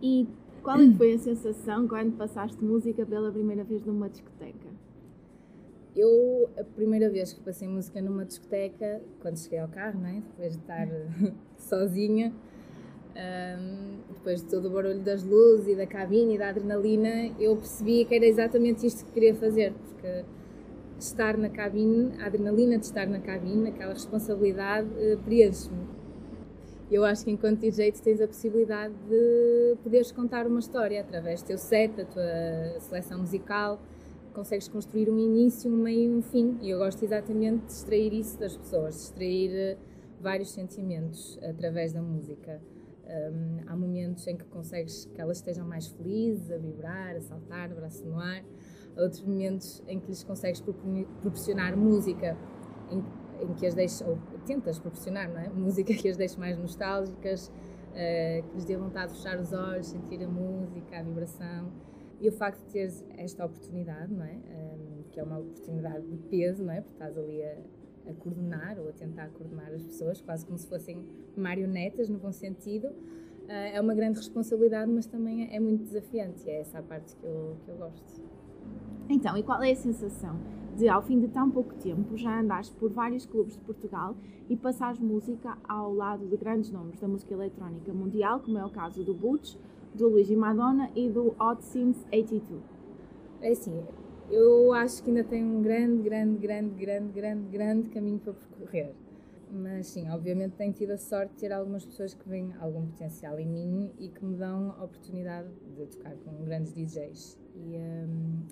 E 0.00 0.26
qual 0.62 0.78
foi 0.96 1.14
a 1.14 1.18
sensação 1.18 1.88
quando 1.88 2.16
passaste 2.16 2.62
música 2.64 3.04
pela 3.04 3.30
primeira 3.32 3.64
vez 3.64 3.84
numa 3.84 4.08
discoteca? 4.08 4.67
Eu, 5.98 6.48
a 6.56 6.62
primeira 6.62 7.10
vez 7.10 7.32
que 7.32 7.40
passei 7.40 7.66
música 7.66 8.00
numa 8.00 8.24
discoteca, 8.24 9.02
quando 9.18 9.36
cheguei 9.36 9.58
ao 9.58 9.66
carro, 9.66 9.98
né? 9.98 10.22
depois 10.28 10.52
de 10.52 10.60
estar 10.60 10.86
sozinha, 11.58 12.32
um, 13.16 13.98
depois 14.14 14.40
de 14.40 14.48
todo 14.48 14.68
o 14.68 14.70
barulho 14.70 15.00
das 15.00 15.24
luzes 15.24 15.66
e 15.66 15.74
da 15.74 15.88
cabine 15.88 16.36
e 16.36 16.38
da 16.38 16.50
adrenalina, 16.50 17.34
eu 17.40 17.56
percebi 17.56 18.04
que 18.04 18.14
era 18.14 18.24
exatamente 18.24 18.86
isto 18.86 19.06
que 19.06 19.10
queria 19.10 19.34
fazer, 19.34 19.72
porque 19.72 20.24
estar 21.00 21.36
na 21.36 21.48
cabine, 21.48 22.12
a 22.20 22.26
adrenalina 22.26 22.78
de 22.78 22.84
estar 22.84 23.08
na 23.08 23.18
cabine, 23.18 23.70
aquela 23.70 23.92
responsabilidade, 23.92 24.88
uh, 24.90 25.18
preenche-me. 25.24 25.84
Eu 26.88 27.04
acho 27.04 27.24
que 27.24 27.32
enquanto 27.32 27.58
DJ 27.58 27.90
tens 27.90 28.20
a 28.20 28.28
possibilidade 28.28 28.94
de 29.08 29.76
poderes 29.82 30.12
contar 30.12 30.46
uma 30.46 30.60
história 30.60 31.00
através 31.00 31.42
do 31.42 31.48
teu 31.48 31.58
set, 31.58 31.92
da 31.96 32.04
tua 32.04 32.78
seleção 32.78 33.18
musical, 33.18 33.80
consegues 34.32 34.68
construir 34.68 35.10
um 35.10 35.18
início, 35.18 35.70
um 35.70 35.76
meio 35.76 36.12
e 36.12 36.16
um 36.16 36.22
fim. 36.22 36.58
E 36.60 36.70
eu 36.70 36.78
gosto 36.78 37.04
exatamente 37.04 37.66
de 37.66 37.72
extrair 37.72 38.12
isso 38.12 38.38
das 38.38 38.56
pessoas, 38.56 38.94
de 38.94 39.00
extrair 39.02 39.50
eh, 39.50 39.78
vários 40.20 40.50
sentimentos 40.50 41.38
através 41.42 41.92
da 41.92 42.02
música. 42.02 42.60
Um, 43.04 43.60
há 43.66 43.74
momentos 43.74 44.26
em 44.26 44.36
que 44.36 44.44
consegues 44.44 45.06
que 45.06 45.20
elas 45.20 45.38
estejam 45.38 45.66
mais 45.66 45.86
felizes, 45.88 46.50
a 46.50 46.58
vibrar, 46.58 47.16
a 47.16 47.20
saltar, 47.20 47.74
braço 47.74 48.04
no 48.04 48.18
ar. 48.18 48.44
outros 48.98 49.22
momentos 49.22 49.82
em 49.86 49.98
que 49.98 50.08
lhes 50.08 50.22
consegues 50.22 50.60
proporcionar 50.60 51.74
música 51.76 52.36
em, 52.90 53.02
em 53.40 53.54
que 53.54 53.66
as 53.66 53.74
deixes, 53.74 54.02
ou 54.02 54.18
tentas 54.44 54.78
proporcionar, 54.78 55.30
não 55.30 55.40
é? 55.40 55.48
Música 55.54 55.94
que 55.94 56.08
as 56.08 56.16
deixe 56.16 56.38
mais 56.38 56.58
nostálgicas, 56.58 57.48
uh, 57.48 58.48
que 58.48 58.54
lhes 58.54 58.64
dê 58.64 58.76
vontade 58.76 59.12
de 59.12 59.18
fechar 59.18 59.38
os 59.38 59.52
olhos, 59.52 59.86
sentir 59.86 60.22
a 60.22 60.28
música, 60.28 60.98
a 60.98 61.02
vibração. 61.02 61.87
E 62.20 62.28
o 62.28 62.32
facto 62.32 62.64
de 62.66 62.72
teres 62.72 63.04
esta 63.16 63.44
oportunidade, 63.44 64.12
não 64.12 64.24
é? 64.24 64.34
Um, 64.34 65.02
que 65.10 65.20
é 65.20 65.22
uma 65.22 65.38
oportunidade 65.38 66.06
de 66.06 66.16
peso, 66.28 66.64
não 66.64 66.72
é? 66.72 66.80
Porque 66.80 66.94
estás 66.94 67.16
ali 67.16 67.42
a, 67.42 67.56
a 68.10 68.14
coordenar 68.14 68.78
ou 68.78 68.88
a 68.88 68.92
tentar 68.92 69.28
coordenar 69.30 69.72
as 69.72 69.82
pessoas, 69.84 70.20
quase 70.20 70.44
como 70.44 70.58
se 70.58 70.68
fossem 70.68 71.04
marionetas, 71.36 72.08
no 72.08 72.18
bom 72.18 72.32
sentido. 72.32 72.88
Uh, 72.88 73.72
é 73.72 73.80
uma 73.80 73.94
grande 73.94 74.18
responsabilidade, 74.18 74.90
mas 74.90 75.06
também 75.06 75.46
é, 75.46 75.56
é 75.56 75.60
muito 75.60 75.84
desafiante. 75.84 76.44
E 76.46 76.50
é 76.50 76.60
essa 76.60 76.80
a 76.80 76.82
parte 76.82 77.14
que 77.16 77.24
eu, 77.24 77.56
que 77.64 77.70
eu 77.70 77.76
gosto. 77.76 78.22
Então, 79.08 79.36
e 79.36 79.42
qual 79.42 79.62
é 79.62 79.70
a 79.70 79.76
sensação 79.76 80.38
de, 80.78 80.88
ao 80.88 81.02
fim 81.02 81.18
de 81.18 81.26
tão 81.28 81.50
pouco 81.50 81.74
tempo, 81.74 82.16
já 82.16 82.40
andares 82.40 82.70
por 82.70 82.90
vários 82.90 83.26
clubes 83.26 83.54
de 83.54 83.60
Portugal 83.60 84.14
e 84.48 84.56
passares 84.56 85.00
música 85.00 85.58
ao 85.68 85.92
lado 85.92 86.26
de 86.26 86.36
grandes 86.36 86.70
nomes 86.70 87.00
da 87.00 87.08
música 87.08 87.34
eletrónica 87.34 87.92
mundial, 87.92 88.40
como 88.40 88.58
é 88.58 88.64
o 88.64 88.70
caso 88.70 89.02
do 89.02 89.12
Butch, 89.12 89.56
do 89.94 90.08
Luigi 90.08 90.36
Madonna 90.36 90.90
e 90.94 91.08
do 91.08 91.34
Hot 91.40 91.64
Since 91.64 92.04
82? 92.12 92.62
É 93.40 93.50
assim, 93.50 93.82
eu 94.30 94.72
acho 94.72 95.02
que 95.02 95.10
ainda 95.10 95.24
tem 95.24 95.44
um 95.44 95.62
grande, 95.62 96.02
grande, 96.02 96.38
grande, 96.38 96.74
grande, 96.74 97.12
grande, 97.12 97.48
grande 97.48 97.88
caminho 97.88 98.18
para 98.18 98.34
percorrer. 98.34 98.94
Mas 99.50 99.86
sim, 99.86 100.10
obviamente 100.10 100.56
tenho 100.56 100.72
tido 100.72 100.90
a 100.90 100.98
sorte 100.98 101.32
de 101.32 101.40
ter 101.40 101.52
algumas 101.52 101.84
pessoas 101.84 102.12
que 102.12 102.28
veem 102.28 102.52
algum 102.60 102.86
potencial 102.86 103.38
em 103.38 103.46
mim 103.46 103.90
e 103.98 104.08
que 104.08 104.22
me 104.22 104.36
dão 104.36 104.74
a 104.78 104.84
oportunidade 104.84 105.48
de 105.74 105.86
tocar 105.86 106.14
com 106.16 106.44
grandes 106.44 106.74
DJs. 106.74 107.38
E 107.54 107.76
um, 107.76 108.42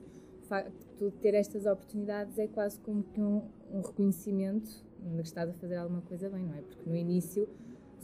o 0.42 0.46
facto 0.46 0.72
de 0.98 1.10
ter 1.18 1.34
estas 1.34 1.66
oportunidades 1.66 2.38
é 2.38 2.46
quase 2.46 2.80
como 2.80 3.02
que 3.02 3.20
um, 3.20 3.42
um 3.70 3.82
reconhecimento 3.82 4.70
de 5.02 5.22
que 5.22 5.28
estás 5.28 5.50
a 5.50 5.52
fazer 5.52 5.76
alguma 5.76 6.00
coisa 6.02 6.30
bem, 6.30 6.44
não 6.44 6.54
é? 6.54 6.62
Porque 6.62 6.88
no 6.88 6.96
início 6.96 7.46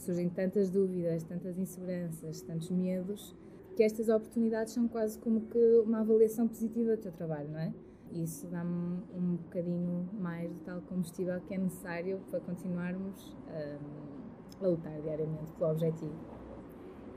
surgem 0.03 0.29
tantas 0.29 0.69
dúvidas, 0.69 1.23
tantas 1.23 1.57
inseguranças, 1.57 2.41
tantos 2.41 2.69
medos, 2.69 3.35
que 3.75 3.83
estas 3.83 4.09
oportunidades 4.09 4.73
são 4.73 4.87
quase 4.87 5.17
como 5.19 5.41
que 5.41 5.79
uma 5.85 6.01
avaliação 6.01 6.47
positiva 6.47 6.95
do 6.95 7.01
teu 7.01 7.11
trabalho, 7.11 7.49
não 7.49 7.59
é? 7.59 7.73
Isso 8.11 8.47
dá-me 8.47 9.01
um 9.15 9.37
bocadinho 9.37 10.07
mais 10.19 10.53
de 10.53 10.59
tal 10.59 10.81
combustível 10.81 11.41
que 11.41 11.55
é 11.55 11.57
necessário 11.57 12.19
para 12.29 12.39
continuarmos 12.41 13.35
um, 13.47 14.65
a 14.65 14.67
lutar 14.67 15.01
diariamente 15.01 15.51
pelo 15.57 15.71
objetivo. 15.71 16.13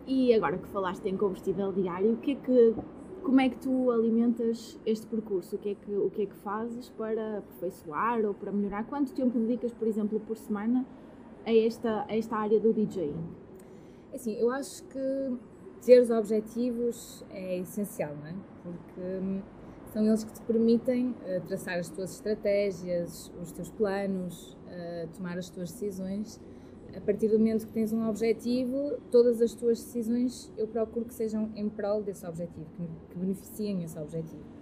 E 0.07 0.33
agora 0.33 0.57
que 0.57 0.69
falaste 0.69 1.05
em 1.07 1.17
combustível 1.17 1.73
diário, 1.73 2.15
o 2.15 2.17
que 2.17 2.33
é 2.33 2.35
que, 2.37 2.75
como 3.23 3.41
é 3.41 3.49
que 3.51 3.59
tu 3.59 3.91
alimentas 3.91 4.81
este 4.87 5.07
percurso? 5.07 5.57
O 5.57 5.59
que, 5.59 5.71
é 5.71 5.75
que, 5.75 5.95
o 5.95 6.09
que 6.09 6.23
é 6.23 6.27
que 6.27 6.37
fazes 6.37 6.89
para 6.91 7.39
aperfeiçoar 7.39 8.25
ou 8.25 8.33
para 8.33 8.51
melhorar? 8.51 8.87
Quanto 8.87 9.13
tempo 9.13 9.39
dedicas, 9.39 9.75
por 9.75 9.87
exemplo, 9.87 10.19
por 10.21 10.39
semana 10.39 10.87
a 11.47 11.55
esta, 11.55 12.05
a 12.09 12.17
esta 12.17 12.37
área 12.37 12.59
do 12.59 12.73
DJing? 12.73 13.15
Assim, 14.13 14.35
eu 14.35 14.51
acho 14.51 14.83
que 14.85 15.37
ter 15.85 16.01
os 16.01 16.11
objetivos 16.11 17.25
é 17.31 17.59
essencial, 17.59 18.15
não 18.17 18.27
é? 18.27 18.35
Porque 18.63 19.01
hum, 19.01 19.41
são 19.93 20.05
eles 20.05 20.25
que 20.25 20.33
te 20.33 20.43
permitem 20.43 21.11
uh, 21.11 21.41
traçar 21.47 21.79
as 21.79 21.89
tuas 21.89 22.13
estratégias, 22.15 23.33
os 23.41 23.53
teus 23.53 23.71
planos, 23.71 24.55
uh, 24.67 25.09
tomar 25.17 25.39
as 25.39 25.49
tuas 25.49 25.71
decisões. 25.71 26.41
A 26.97 27.01
partir 27.01 27.29
do 27.29 27.39
momento 27.39 27.67
que 27.67 27.73
tens 27.73 27.93
um 27.93 28.09
objetivo, 28.09 28.99
todas 29.11 29.41
as 29.41 29.55
tuas 29.55 29.79
decisões 29.79 30.51
eu 30.57 30.67
procuro 30.67 31.05
que 31.05 31.15
sejam 31.15 31.51
em 31.55 31.69
prol 31.69 32.03
desse 32.03 32.27
objetivo, 32.27 32.67
que, 32.75 32.89
que 33.11 33.19
beneficiem 33.19 33.85
esse 33.85 33.99
objetivo. 33.99 34.56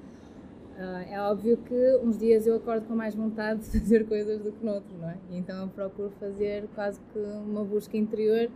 Uh, 0.76 1.08
é 1.08 1.20
óbvio 1.20 1.56
que 1.58 2.00
uns 2.02 2.18
dias 2.18 2.48
eu 2.48 2.56
acordo 2.56 2.86
com 2.88 2.96
mais 2.96 3.14
vontade 3.14 3.60
de 3.60 3.70
fazer 3.78 4.06
coisas 4.06 4.42
do 4.42 4.50
que 4.50 4.64
noutros, 4.64 4.98
não 4.98 5.08
é? 5.08 5.16
E 5.30 5.36
então 5.38 5.62
eu 5.62 5.68
procuro 5.68 6.10
fazer 6.18 6.68
quase 6.74 7.00
que 7.12 7.18
uma 7.18 7.64
busca 7.64 7.96
interior 7.96 8.50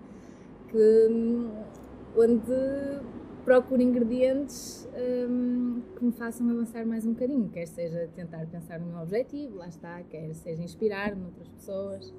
que 0.69 1.09
hum, 1.11 1.51
onde 2.17 2.53
procuro 3.45 3.81
ingredientes 3.81 4.87
um, 5.29 5.81
que 5.97 6.05
me 6.05 6.13
façam 6.13 6.51
avançar 6.51 6.85
mais 6.85 7.07
um 7.07 7.13
bocadinho, 7.13 7.49
quer 7.49 7.67
seja 7.67 8.09
tentar 8.15 8.45
pensar 8.47 8.79
no 8.79 8.87
meu 8.87 9.01
objetivo, 9.01 9.57
lá 9.57 9.69
está, 9.69 10.03
quer 10.03 10.35
seja 10.35 10.63
inspirar-me 10.63 11.25
outras 11.25 11.49
pessoas. 11.49 12.13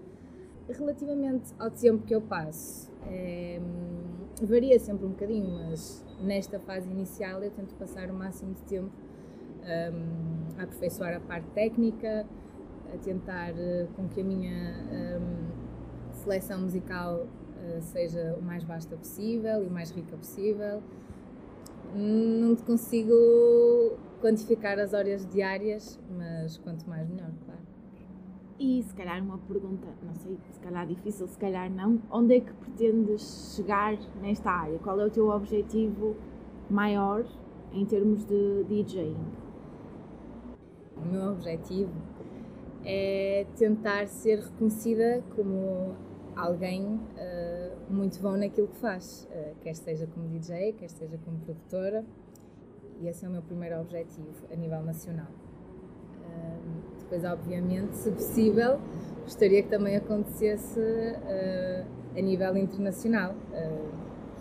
Relativamente 0.68 1.54
ao 1.60 1.70
tempo 1.70 2.04
que 2.06 2.16
eu 2.16 2.22
passo, 2.22 2.92
é, 3.08 3.60
varia 4.42 4.80
sempre 4.80 5.06
um 5.06 5.10
bocadinho, 5.10 5.50
mas 5.50 6.06
nesta 6.22 6.60
fase 6.60 6.90
inicial 6.90 7.44
eu 7.44 7.52
tento 7.52 7.76
passar 7.76 8.10
o 8.10 8.14
máximo 8.14 8.54
de 8.54 8.62
tempo 8.64 8.92
um, 9.70 10.60
a 10.60 10.64
aperfeiçoar 10.64 11.16
a 11.16 11.20
parte 11.20 11.48
técnica, 11.52 12.26
a 12.94 12.98
tentar 12.98 13.54
uh, 13.54 13.88
com 13.96 14.08
que 14.08 14.22
a 14.22 14.24
minha 14.24 14.74
um, 14.92 16.14
seleção 16.14 16.62
musical 16.62 17.26
uh, 17.26 17.82
seja 17.82 18.36
o 18.40 18.44
mais 18.44 18.64
vasta 18.64 18.96
possível 18.96 19.64
e 19.64 19.68
o 19.68 19.72
mais 19.72 19.92
rica 19.92 20.16
possível. 20.18 20.82
Não 21.96 22.56
consigo 22.56 23.14
quantificar 24.22 24.78
as 24.80 24.94
horas 24.94 25.26
diárias, 25.28 26.00
mas 26.16 26.58
quanto 26.58 26.88
mais 26.88 27.08
melhor, 27.10 27.32
claro. 27.46 27.60
E 28.60 28.84
se 28.84 28.94
calhar 28.94 29.24
uma 29.24 29.38
pergunta, 29.38 29.88
não 30.04 30.14
sei, 30.16 30.38
se 30.52 30.60
calhar 30.60 30.86
difícil, 30.86 31.28
se 31.28 31.38
calhar 31.38 31.72
não, 31.72 32.02
onde 32.12 32.36
é 32.36 32.40
que 32.42 32.54
pretendes 32.54 33.56
chegar 33.56 33.98
nesta 34.22 34.52
área? 34.52 34.78
Qual 34.80 35.00
é 35.00 35.06
o 35.06 35.10
teu 35.10 35.30
objetivo 35.30 36.18
maior 36.70 37.26
em 37.72 37.86
termos 37.86 38.26
de 38.26 38.66
DJing? 38.66 39.16
O 41.04 41.08
meu 41.08 41.32
objetivo 41.32 41.92
é 42.86 43.46
tentar 43.58 44.08
ser 44.08 44.40
reconhecida 44.40 45.24
como 45.36 45.96
alguém 46.36 46.86
uh, 46.86 47.94
muito 47.94 48.22
bom 48.22 48.38
naquilo 48.38 48.68
que 48.68 48.78
faz, 48.78 49.28
uh, 49.32 49.56
quer 49.62 49.76
seja 49.76 50.08
como 50.08 50.28
DJ, 50.28 50.74
quer 50.74 50.90
seja 50.90 51.18
como 51.24 51.38
produtora, 51.40 52.06
e 53.02 53.08
esse 53.08 53.26
é 53.26 53.30
o 53.30 53.32
meu 53.32 53.42
primeiro 53.42 53.80
objetivo 53.80 54.46
a 54.52 54.56
nível 54.56 54.82
nacional. 54.82 55.28
Uh, 55.28 57.00
depois, 57.00 57.24
obviamente, 57.24 57.96
se 57.96 58.12
possível, 58.12 58.80
gostaria 59.24 59.64
que 59.64 59.70
também 59.70 59.96
acontecesse 59.96 60.80
a 62.16 62.22
nível 62.22 62.58
internacional, 62.58 63.36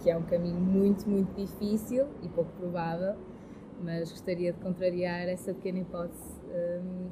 que 0.02 0.10
é 0.10 0.16
um 0.16 0.22
caminho 0.22 0.60
muito, 0.60 1.08
muito 1.08 1.34
difícil 1.34 2.06
e 2.22 2.28
pouco 2.28 2.50
provável, 2.52 3.14
mas 3.82 4.10
gostaria 4.10 4.52
de 4.52 4.58
contrariar 4.60 5.28
essa 5.28 5.54
pequena 5.54 5.78
hipótese 5.78 6.37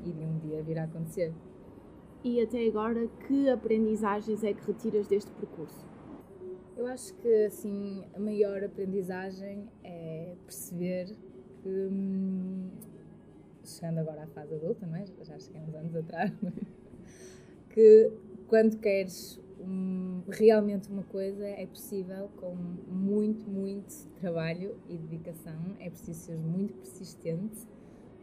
e 0.04 0.12
de 0.12 0.24
um 0.24 0.38
dia 0.38 0.62
vir 0.62 0.78
a 0.78 0.84
acontecer 0.84 1.32
e 2.26 2.40
até 2.40 2.66
agora 2.66 3.06
que 3.26 3.48
aprendizagens 3.48 4.42
é 4.42 4.52
que 4.52 4.66
retiras 4.66 5.06
deste 5.06 5.30
percurso? 5.30 5.86
Eu 6.76 6.84
acho 6.88 7.14
que 7.14 7.44
assim 7.44 8.04
a 8.14 8.18
maior 8.18 8.64
aprendizagem 8.64 9.68
é 9.84 10.34
perceber 10.44 11.06
que 11.62 11.68
hum, 11.68 12.68
chegando 13.64 13.98
agora 13.98 14.24
à 14.24 14.26
fase 14.26 14.56
adulta, 14.56 14.84
não 14.86 14.96
é? 14.96 15.04
já 15.22 15.38
cheguei 15.38 15.60
uns 15.62 15.74
anos 15.76 15.94
atrás, 15.94 16.32
que 17.70 18.12
quando 18.48 18.76
queres 18.78 19.40
um, 19.60 20.24
realmente 20.28 20.90
uma 20.90 21.04
coisa 21.04 21.46
é 21.46 21.64
possível 21.64 22.28
com 22.38 22.56
muito, 22.88 23.48
muito 23.48 23.94
trabalho 24.20 24.76
e 24.88 24.98
dedicação, 24.98 25.76
é 25.78 25.88
preciso 25.88 26.26
ser 26.26 26.36
muito 26.36 26.74
persistente 26.74 27.68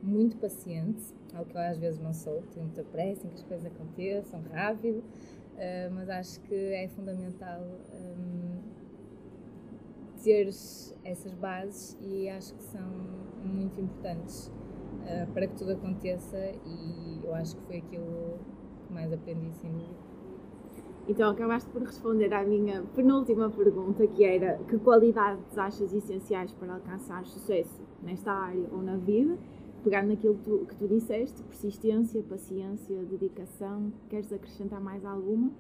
muito 0.04 0.38
paciente, 0.38 1.02
algo 1.34 1.50
que 1.50 1.58
eu 1.58 1.62
às 1.62 1.78
vezes 1.78 2.00
não 2.00 2.14
sou, 2.14 2.44
tenho 2.54 2.66
muita 2.66 2.84
pressa 2.84 3.26
em 3.26 3.30
que 3.30 3.36
as 3.36 3.44
coisas 3.44 3.66
aconteçam 3.66 4.42
rápido, 4.52 5.00
uh, 5.00 5.94
mas 5.94 6.10
acho 6.10 6.42
que 6.42 6.54
é 6.54 6.90
fundamental 6.90 7.62
um, 7.62 8.62
ter 10.22 10.48
essas 11.06 11.34
bases 11.34 11.98
e 12.02 12.30
acho 12.30 12.54
que 12.54 12.64
são 12.64 12.86
muito 13.44 13.80
importantes 13.80 14.48
uh, 14.48 15.32
para 15.34 15.48
que 15.48 15.56
tudo 15.56 15.72
aconteça 15.72 16.38
e 16.66 17.22
eu 17.24 17.34
acho 17.34 17.56
que 17.56 17.64
foi 17.64 17.78
aquilo 17.78 18.40
que 18.86 18.94
mais 18.94 19.12
aprendi, 19.12 19.54
sem 19.54 19.72
dúvida. 19.72 20.14
Então 21.08 21.30
acabaste 21.32 21.70
por 21.70 21.82
responder 21.82 22.34
à 22.34 22.44
minha 22.46 22.84
penúltima 22.96 23.50
pergunta, 23.50 24.08
que 24.08 24.24
era 24.24 24.58
que 24.70 24.78
qualidades 24.80 25.58
achas 25.58 25.94
essenciais 25.94 26.54
para 26.54 26.76
alcançar 26.76 27.26
sucesso 27.26 27.82
nesta 28.02 28.32
área 28.32 28.68
ou 28.72 28.82
na 28.82 28.96
vida 28.96 29.38
pegar 29.84 30.04
naquilo 30.04 30.36
que 30.36 30.44
tu, 30.44 30.66
que 30.66 30.76
tu 30.76 30.88
disseste, 30.88 31.44
persistência, 31.44 32.24
paciência, 32.24 33.04
dedicação, 33.04 33.92
queres 34.10 34.32
acrescentar 34.32 34.82
mais 34.82 35.04
alguma? 35.06 35.52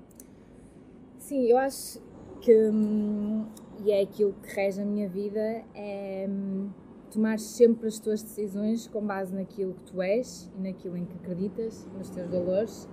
Sim, 1.18 1.46
eu 1.46 1.58
acho 1.58 2.00
que, 2.42 2.70
hum, 2.70 3.46
e 3.84 3.92
é 3.92 4.02
aquilo 4.02 4.34
que 4.42 4.56
rege 4.56 4.82
a 4.82 4.86
minha 4.86 5.08
vida, 5.08 5.64
é 5.76 6.28
hum, 6.30 6.70
tomar 7.12 7.40
sempre 7.40 7.88
as 7.88 8.00
tuas 8.00 8.22
decisões 8.22 8.88
com 8.88 9.06
base 9.06 9.34
naquilo 9.34 9.74
que 9.74 9.84
tu 9.92 10.02
és 10.02 10.50
e 10.58 10.62
naquilo 10.62 10.98
em 10.98 11.06
que 11.06 11.16
acreditas, 11.16 11.88
nos 11.98 12.10
teus 12.10 12.30
valores, 12.30 12.90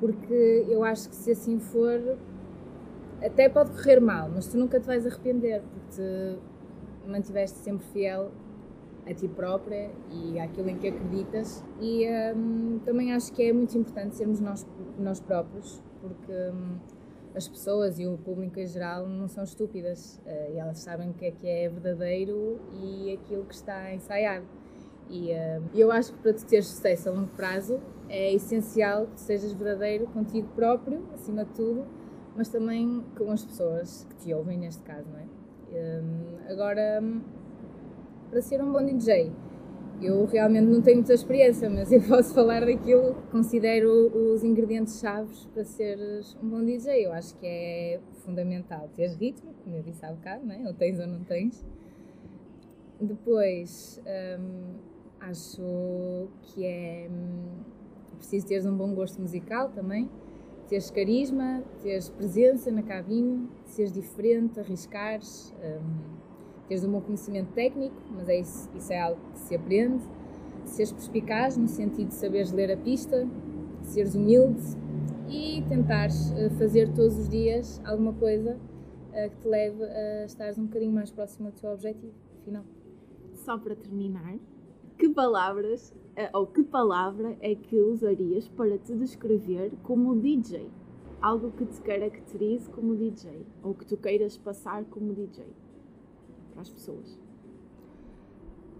porque 0.00 0.66
eu 0.68 0.82
acho 0.82 1.08
que 1.08 1.14
se 1.14 1.30
assim 1.32 1.58
for, 1.58 2.18
até 3.20 3.48
pode 3.48 3.70
correr 3.70 4.00
mal, 4.00 4.28
mas 4.28 4.48
tu 4.48 4.56
nunca 4.56 4.80
te 4.80 4.86
vais 4.86 5.06
arrepender, 5.06 5.62
porque 5.62 5.96
te 5.96 7.08
mantiveste 7.08 7.58
sempre 7.58 7.86
fiel 7.88 8.32
a 9.06 9.14
ti 9.14 9.28
própria 9.28 9.90
e 10.10 10.38
àquilo 10.38 10.68
em 10.68 10.78
que 10.78 10.88
acreditas. 10.88 11.64
E 11.80 12.06
um, 12.34 12.78
também 12.84 13.12
acho 13.12 13.32
que 13.32 13.42
é 13.42 13.52
muito 13.52 13.76
importante 13.76 14.16
sermos 14.16 14.40
nós, 14.40 14.66
nós 14.98 15.20
próprios, 15.20 15.82
porque 16.00 16.32
um, 16.32 16.78
as 17.34 17.48
pessoas 17.48 17.98
e 17.98 18.06
o 18.06 18.16
público 18.18 18.60
em 18.60 18.66
geral 18.66 19.06
não 19.06 19.28
são 19.28 19.42
estúpidas 19.42 20.20
uh, 20.26 20.54
e 20.54 20.58
elas 20.58 20.78
sabem 20.78 21.10
o 21.10 21.14
que 21.14 21.26
é 21.26 21.30
que 21.30 21.46
é 21.46 21.68
verdadeiro 21.68 22.60
e 22.72 23.12
aquilo 23.12 23.44
que 23.44 23.54
está 23.54 23.92
ensaiado. 23.92 24.46
E 25.10 25.32
uh, 25.32 25.62
eu 25.74 25.90
acho 25.90 26.12
que 26.12 26.18
para 26.20 26.32
tu 26.34 26.46
teres 26.46 26.66
sucesso 26.66 27.08
a 27.08 27.12
longo 27.12 27.28
prazo 27.28 27.80
é 28.08 28.32
essencial 28.32 29.06
que 29.06 29.20
sejas 29.20 29.52
verdadeiro 29.52 30.06
contigo 30.08 30.48
próprio, 30.54 31.02
acima 31.12 31.44
de 31.44 31.52
tudo, 31.52 31.86
mas 32.36 32.48
também 32.48 33.04
com 33.16 33.30
as 33.30 33.44
pessoas 33.44 34.06
que 34.08 34.16
te 34.16 34.34
ouvem, 34.34 34.58
neste 34.58 34.82
caso, 34.82 35.08
não 35.10 35.18
é? 35.18 35.26
Um, 35.72 36.52
agora, 36.52 37.02
para 38.32 38.40
ser 38.40 38.62
um 38.62 38.72
bom 38.72 38.82
DJ, 38.82 39.30
eu 40.00 40.24
realmente 40.24 40.64
não 40.64 40.80
tenho 40.80 40.96
muita 40.96 41.12
experiência, 41.12 41.68
mas 41.68 41.92
eu 41.92 42.00
posso 42.08 42.32
falar 42.32 42.64
daquilo 42.64 43.14
considero 43.30 44.10
os 44.32 44.42
ingredientes 44.42 44.98
chaves 44.98 45.44
para 45.52 45.62
seres 45.64 46.34
um 46.42 46.48
bom 46.48 46.64
DJ. 46.64 47.04
Eu 47.04 47.12
acho 47.12 47.36
que 47.36 47.46
é 47.46 48.00
fundamental 48.24 48.88
ter 48.96 49.08
ritmo, 49.16 49.52
como 49.62 49.76
eu 49.76 49.82
disse 49.82 50.02
há 50.06 50.10
bocado, 50.10 50.46
não 50.46 50.54
é? 50.54 50.66
ou 50.66 50.72
tens 50.72 50.98
ou 50.98 51.06
não 51.06 51.22
tens. 51.24 51.62
Depois, 52.98 54.00
um, 54.40 54.76
acho 55.20 56.28
que 56.40 56.64
é 56.64 57.08
hum, 57.10 57.60
preciso 58.16 58.46
teres 58.46 58.64
um 58.64 58.74
bom 58.74 58.94
gosto 58.94 59.20
musical 59.20 59.68
também, 59.68 60.08
teres 60.68 60.90
carisma, 60.90 61.62
teres 61.82 62.08
presença 62.08 62.70
na 62.70 62.82
cabine, 62.82 63.46
seres 63.66 63.92
diferente, 63.92 64.58
arriscares, 64.58 65.54
um, 65.62 66.21
teres 66.68 66.84
um 66.84 66.92
bom 66.92 67.00
conhecimento 67.00 67.52
técnico, 67.52 67.96
mas 68.10 68.28
é 68.28 68.40
isso, 68.40 68.70
isso 68.74 68.92
é 68.92 69.00
algo 69.00 69.20
que 69.32 69.38
se 69.40 69.54
aprende, 69.54 70.02
seres 70.64 70.92
perspicaz 70.92 71.56
no 71.56 71.68
sentido 71.68 72.08
de 72.08 72.14
saberes 72.14 72.52
ler 72.52 72.70
a 72.72 72.76
pista, 72.76 73.28
seres 73.82 74.14
humilde 74.14 74.62
e 75.28 75.62
tentares 75.68 76.30
uh, 76.32 76.50
fazer 76.58 76.92
todos 76.92 77.18
os 77.18 77.28
dias 77.28 77.80
alguma 77.84 78.12
coisa 78.12 78.56
uh, 78.56 79.30
que 79.30 79.36
te 79.36 79.48
leve 79.48 79.82
a 79.84 80.24
estares 80.24 80.58
um 80.58 80.66
bocadinho 80.66 80.92
mais 80.92 81.10
próximo 81.10 81.50
do 81.50 81.60
teu 81.60 81.70
objetivo 81.70 82.12
final. 82.44 82.64
Só 83.34 83.58
para 83.58 83.74
terminar, 83.74 84.36
que 84.98 85.08
palavras 85.08 85.92
eh, 86.14 86.30
ou 86.32 86.46
que 86.46 86.62
palavra 86.62 87.36
é 87.40 87.54
que 87.54 87.80
usarias 87.80 88.48
para 88.48 88.78
te 88.78 88.94
descrever 88.94 89.72
como 89.82 90.14
DJ? 90.14 90.70
Algo 91.20 91.50
que 91.50 91.64
te 91.64 91.80
caracterize 91.80 92.68
como 92.70 92.94
DJ 92.94 93.46
ou 93.62 93.74
que 93.74 93.86
tu 93.86 93.96
queiras 93.96 94.36
passar 94.36 94.84
como 94.84 95.12
DJ 95.12 95.44
para 96.52 96.62
as 96.62 96.70
pessoas. 96.70 97.18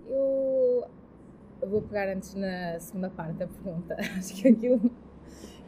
Eu, 0.07 0.87
vou 1.69 1.83
pegar 1.83 2.09
antes 2.09 2.35
na 2.35 2.79
segunda 2.79 3.11
parte 3.11 3.35
da 3.38 3.47
pergunta. 3.47 3.97
Acho 4.19 4.35
que 4.35 4.49
aquilo 4.49 4.91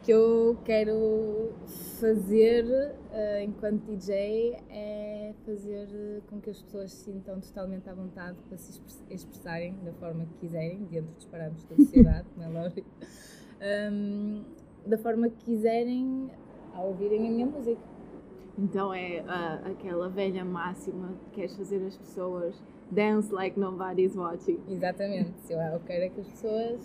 que 0.03 0.11
eu 0.11 0.55
quero 0.63 1.51
fazer 1.99 2.63
uh, 2.63 3.41
enquanto 3.41 3.85
DJ 3.85 4.55
é 4.69 5.33
fazer 5.43 6.21
com 6.29 6.39
que 6.39 6.51
as 6.51 6.61
pessoas 6.61 6.91
se 6.91 7.05
sintam 7.05 7.39
totalmente 7.39 7.89
à 7.89 7.93
vontade 7.93 8.37
para 8.47 8.55
se 8.55 8.79
expressarem 9.09 9.75
da 9.83 9.91
forma 9.93 10.25
que 10.25 10.33
quiserem, 10.41 10.83
dentro 10.83 11.11
dos 11.15 11.25
parâmetros 11.25 11.65
da 11.65 11.75
sociedade, 11.75 12.27
como 12.35 12.45
é 12.45 12.49
lógico, 12.49 12.87
um, 13.91 14.43
da 14.85 14.97
forma 14.99 15.27
que 15.27 15.43
quiserem 15.43 16.29
ao 16.75 16.89
ouvirem 16.89 17.27
a 17.27 17.31
minha 17.31 17.45
música. 17.47 17.94
Então 18.57 18.93
é 18.93 19.21
uh, 19.21 19.71
aquela 19.71 20.07
velha 20.07 20.45
máxima 20.45 21.09
que 21.25 21.31
queres 21.31 21.55
fazer 21.55 21.85
as 21.85 21.97
pessoas 21.97 22.55
dance 22.89 23.33
like 23.33 23.59
nobody's 23.59 24.15
watching. 24.15 24.59
Exatamente, 24.69 25.33
eu 25.49 25.79
quero 25.85 26.03
é 26.05 26.09
que 26.09 26.21
as 26.21 26.27
pessoas 26.27 26.81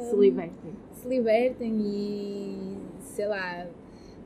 se 0.00 0.16
libertem. 0.16 0.72
Se 0.92 1.08
libertem 1.08 1.80
e, 1.80 2.78
sei 3.00 3.26
lá, 3.26 3.66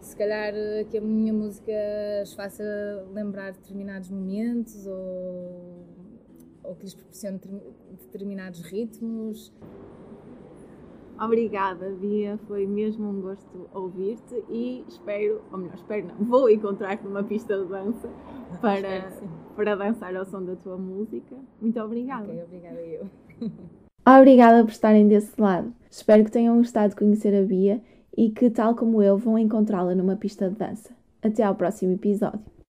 se 0.01 0.17
calhar 0.17 0.53
que 0.91 0.99
a 0.99 1.01
minha 1.01 1.33
música 1.33 1.73
os 2.23 2.33
faça 2.35 2.63
lembrar 3.13 3.53
determinados 3.53 4.11
momentos 4.11 4.87
ou, 4.87 5.85
ou 6.63 6.75
que 6.77 6.85
lhes 6.85 6.95
proporcione 6.95 7.41
determinados 8.05 8.61
ritmos. 8.63 9.53
Obrigada, 11.21 11.91
Bia. 11.91 12.39
Foi 12.47 12.67
mesmo 12.67 13.09
um 13.09 13.21
gosto 13.21 13.69
ouvir-te 13.73 14.45
e 14.51 14.85
espero, 14.89 15.41
ou 15.51 15.59
melhor, 15.59 15.75
espero 15.75 16.09
não, 16.09 16.27
vou 16.27 16.51
encontrar-te 16.51 17.05
numa 17.05 17.25
pista 17.25 17.59
de 17.59 17.69
dança 17.69 18.09
para, 18.61 19.11
para 19.55 19.75
dançar 19.77 20.15
ao 20.15 20.27
som 20.27 20.43
da 20.43 20.57
tua 20.57 20.77
música. 20.77 21.37
Muito 21.61 21.81
obrigada. 21.81 22.25
Ok, 22.25 22.43
obrigada 22.45 22.81
eu. 22.81 23.09
Obrigada 24.09 24.63
por 24.63 24.71
estarem 24.71 25.09
desse 25.09 25.41
lado. 25.41 25.75
Espero 25.91 26.25
que 26.25 26.31
tenham 26.31 26.57
gostado 26.59 26.91
de 26.91 26.97
conhecer 26.97 27.35
a 27.35 27.45
Bia 27.45 27.83
e 28.17 28.31
que, 28.31 28.49
tal 28.51 28.77
como 28.77 29.03
eu, 29.03 29.19
vão 29.19 29.37
encontrá-la 29.37 29.97
numa 29.97 30.15
pista 30.15 30.49
de 30.49 30.55
dança. 30.55 30.95
Até 31.21 31.43
ao 31.43 31.57
próximo 31.57 31.93
episódio. 31.95 32.56